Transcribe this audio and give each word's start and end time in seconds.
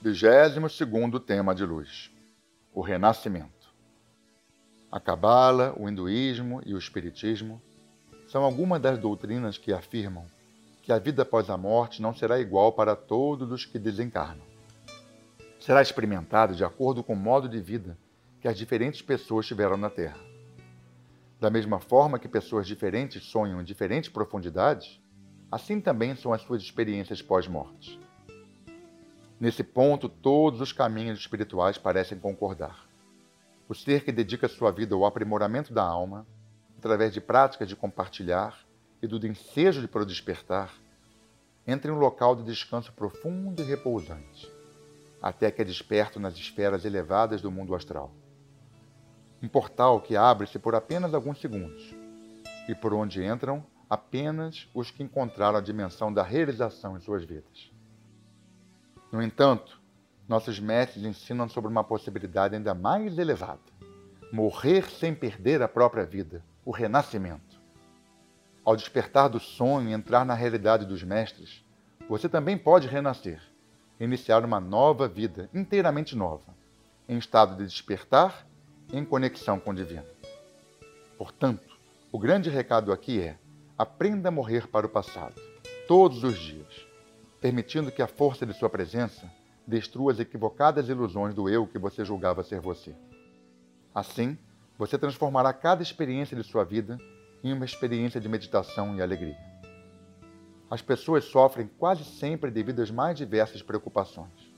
Vigésimo 0.00 0.70
segundo 0.70 1.18
tema 1.18 1.52
de 1.52 1.66
luz: 1.66 2.08
o 2.72 2.80
renascimento. 2.80 3.74
A 4.92 5.00
Cabala, 5.00 5.74
o 5.76 5.88
hinduísmo 5.88 6.62
e 6.64 6.72
o 6.72 6.78
espiritismo 6.78 7.60
são 8.28 8.44
algumas 8.44 8.80
das 8.80 8.96
doutrinas 8.96 9.58
que 9.58 9.72
afirmam 9.72 10.24
que 10.84 10.92
a 10.92 11.00
vida 11.00 11.22
após 11.22 11.50
a 11.50 11.56
morte 11.56 12.00
não 12.00 12.14
será 12.14 12.38
igual 12.38 12.72
para 12.72 12.94
todos 12.94 13.50
os 13.50 13.66
que 13.66 13.76
desencarnam. 13.76 14.46
Será 15.58 15.82
experimentada 15.82 16.54
de 16.54 16.64
acordo 16.64 17.02
com 17.02 17.14
o 17.14 17.16
modo 17.16 17.48
de 17.48 17.60
vida 17.60 17.98
que 18.40 18.46
as 18.46 18.56
diferentes 18.56 19.02
pessoas 19.02 19.48
tiveram 19.48 19.76
na 19.76 19.90
Terra. 19.90 20.20
Da 21.40 21.50
mesma 21.50 21.80
forma 21.80 22.20
que 22.20 22.28
pessoas 22.28 22.68
diferentes 22.68 23.24
sonham 23.24 23.60
em 23.60 23.64
diferentes 23.64 24.08
profundidades, 24.08 25.00
assim 25.50 25.80
também 25.80 26.14
são 26.14 26.32
as 26.32 26.42
suas 26.42 26.62
experiências 26.62 27.20
pós-morte. 27.20 27.98
Nesse 29.40 29.62
ponto, 29.62 30.08
todos 30.08 30.60
os 30.60 30.72
caminhos 30.72 31.20
espirituais 31.20 31.78
parecem 31.78 32.18
concordar. 32.18 32.88
O 33.68 33.74
ser 33.74 34.02
que 34.02 34.10
dedica 34.10 34.48
sua 34.48 34.72
vida 34.72 34.96
ao 34.96 35.06
aprimoramento 35.06 35.72
da 35.72 35.82
alma, 35.82 36.26
através 36.76 37.12
de 37.12 37.20
práticas 37.20 37.68
de 37.68 37.76
compartilhar 37.76 38.58
e 39.00 39.06
do 39.06 39.24
ensejo 39.24 39.80
de 39.80 39.86
para 39.86 40.02
o 40.02 40.06
despertar, 40.06 40.74
entra 41.64 41.90
em 41.90 41.94
um 41.94 41.98
local 41.98 42.34
de 42.34 42.42
descanso 42.42 42.92
profundo 42.92 43.62
e 43.62 43.64
repousante, 43.64 44.50
até 45.22 45.50
que 45.50 45.62
é 45.62 45.64
desperto 45.64 46.18
nas 46.18 46.34
esferas 46.34 46.84
elevadas 46.84 47.40
do 47.40 47.50
mundo 47.50 47.74
astral. 47.74 48.10
Um 49.40 49.48
portal 49.48 50.00
que 50.00 50.16
abre-se 50.16 50.58
por 50.58 50.74
apenas 50.74 51.14
alguns 51.14 51.40
segundos, 51.40 51.94
e 52.68 52.74
por 52.74 52.92
onde 52.92 53.24
entram 53.24 53.64
apenas 53.88 54.68
os 54.74 54.90
que 54.90 55.02
encontraram 55.02 55.58
a 55.58 55.62
dimensão 55.62 56.12
da 56.12 56.22
realização 56.24 56.96
em 56.96 57.00
suas 57.00 57.24
vidas. 57.24 57.70
No 59.10 59.22
entanto, 59.22 59.80
nossos 60.28 60.60
mestres 60.60 61.04
ensinam 61.04 61.48
sobre 61.48 61.70
uma 61.70 61.82
possibilidade 61.82 62.54
ainda 62.54 62.74
mais 62.74 63.18
elevada: 63.18 63.60
morrer 64.30 64.90
sem 64.90 65.14
perder 65.14 65.62
a 65.62 65.68
própria 65.68 66.04
vida, 66.04 66.44
o 66.64 66.70
renascimento. 66.70 67.58
Ao 68.62 68.76
despertar 68.76 69.30
do 69.30 69.40
sonho 69.40 69.88
e 69.88 69.94
entrar 69.94 70.26
na 70.26 70.34
realidade 70.34 70.84
dos 70.84 71.02
mestres, 71.02 71.64
você 72.06 72.28
também 72.28 72.58
pode 72.58 72.86
renascer, 72.86 73.40
iniciar 73.98 74.44
uma 74.44 74.60
nova 74.60 75.08
vida, 75.08 75.48
inteiramente 75.54 76.14
nova, 76.14 76.54
em 77.08 77.16
estado 77.16 77.56
de 77.56 77.64
despertar, 77.64 78.46
em 78.92 79.04
conexão 79.06 79.58
com 79.58 79.70
o 79.70 79.74
divino. 79.74 80.04
Portanto, 81.16 81.78
o 82.12 82.18
grande 82.18 82.50
recado 82.50 82.92
aqui 82.92 83.22
é: 83.22 83.38
aprenda 83.78 84.28
a 84.28 84.32
morrer 84.32 84.68
para 84.68 84.86
o 84.86 84.90
passado, 84.90 85.40
todos 85.86 86.22
os 86.22 86.38
dias 86.38 86.87
permitindo 87.40 87.92
que 87.92 88.02
a 88.02 88.06
força 88.06 88.44
de 88.44 88.52
sua 88.52 88.68
presença 88.68 89.30
destrua 89.66 90.12
as 90.12 90.18
equivocadas 90.18 90.88
ilusões 90.88 91.34
do 91.34 91.48
eu 91.48 91.66
que 91.66 91.78
você 91.78 92.04
julgava 92.04 92.42
ser 92.42 92.60
você. 92.60 92.94
Assim, 93.94 94.36
você 94.78 94.96
transformará 94.96 95.52
cada 95.52 95.82
experiência 95.82 96.36
de 96.36 96.42
sua 96.42 96.64
vida 96.64 96.98
em 97.42 97.52
uma 97.52 97.64
experiência 97.64 98.20
de 98.20 98.28
meditação 98.28 98.96
e 98.96 99.02
alegria. 99.02 99.36
As 100.70 100.82
pessoas 100.82 101.24
sofrem 101.24 101.70
quase 101.78 102.04
sempre 102.04 102.50
devido 102.50 102.80
às 102.80 102.90
mais 102.90 103.16
diversas 103.16 103.62
preocupações. 103.62 104.52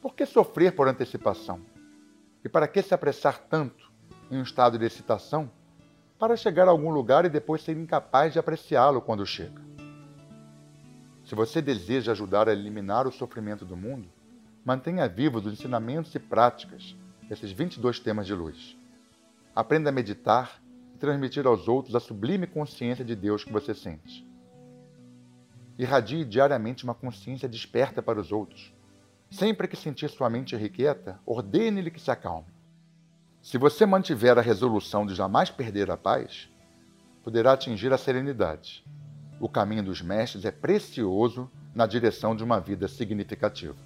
Por 0.00 0.14
que 0.14 0.26
sofrer 0.26 0.72
por 0.74 0.88
antecipação? 0.88 1.60
E 2.44 2.48
para 2.48 2.68
que 2.68 2.82
se 2.82 2.94
apressar 2.94 3.38
tanto 3.48 3.90
em 4.30 4.38
um 4.38 4.42
estado 4.42 4.78
de 4.78 4.84
excitação 4.84 5.50
para 6.18 6.36
chegar 6.36 6.66
a 6.68 6.70
algum 6.70 6.90
lugar 6.90 7.24
e 7.24 7.28
depois 7.28 7.62
ser 7.62 7.76
incapaz 7.76 8.32
de 8.32 8.38
apreciá-lo 8.38 9.00
quando 9.00 9.26
chega? 9.26 9.75
Se 11.26 11.34
você 11.34 11.60
deseja 11.60 12.12
ajudar 12.12 12.48
a 12.48 12.52
eliminar 12.52 13.04
o 13.04 13.10
sofrimento 13.10 13.64
do 13.64 13.76
mundo, 13.76 14.08
mantenha 14.64 15.08
vivos 15.08 15.44
os 15.44 15.54
ensinamentos 15.54 16.14
e 16.14 16.20
práticas 16.20 16.94
desses 17.28 17.50
22 17.50 17.98
temas 17.98 18.28
de 18.28 18.32
luz. 18.32 18.78
Aprenda 19.52 19.90
a 19.90 19.92
meditar 19.92 20.62
e 20.94 20.98
transmitir 20.98 21.44
aos 21.44 21.66
outros 21.66 21.96
a 21.96 22.00
sublime 22.00 22.46
consciência 22.46 23.04
de 23.04 23.16
Deus 23.16 23.42
que 23.42 23.52
você 23.52 23.74
sente. 23.74 24.24
Irradie 25.76 26.24
diariamente 26.24 26.84
uma 26.84 26.94
consciência 26.94 27.48
desperta 27.48 28.00
para 28.00 28.20
os 28.20 28.30
outros. 28.30 28.72
Sempre 29.28 29.66
que 29.66 29.76
sentir 29.76 30.08
sua 30.08 30.30
mente 30.30 30.54
irrequieta, 30.54 31.18
ordene-lhe 31.26 31.90
que 31.90 32.00
se 32.00 32.10
acalme. 32.12 32.46
Se 33.42 33.58
você 33.58 33.84
mantiver 33.84 34.38
a 34.38 34.42
resolução 34.42 35.04
de 35.04 35.16
jamais 35.16 35.50
perder 35.50 35.90
a 35.90 35.96
paz, 35.96 36.48
poderá 37.24 37.52
atingir 37.52 37.92
a 37.92 37.98
serenidade 37.98 38.84
o 39.40 39.48
caminho 39.48 39.82
dos 39.82 40.00
mestres 40.02 40.44
é 40.44 40.50
precioso 40.50 41.50
na 41.74 41.86
direção 41.86 42.34
de 42.34 42.42
uma 42.42 42.58
vida 42.58 42.88
significativa. 42.88 43.76